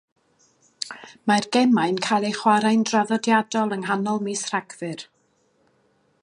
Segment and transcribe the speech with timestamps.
[1.31, 5.07] Mae'r gemau'n cael eu chwarae'n draddodiadol yng nghanol mis Rhagfyr.